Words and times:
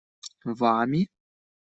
Вами? 0.59 1.01